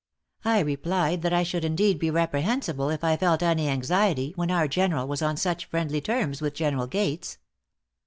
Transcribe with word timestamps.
I 0.43 0.61
replied 0.61 1.21
that 1.21 1.31
I 1.31 1.43
should 1.43 1.63
indeed 1.63 1.99
be 1.99 2.09
reprehensible, 2.09 2.89
if 2.89 3.03
I 3.03 3.17
felt 3.17 3.43
any 3.43 3.69
anxiety, 3.69 4.33
when 4.35 4.49
our 4.49 4.67
general 4.67 5.07
was 5.07 5.21
on 5.21 5.37
such 5.37 5.65
friendly 5.65 6.01
terms 6.01 6.41
with 6.41 6.55
General 6.55 6.87
Gates. 6.87 7.37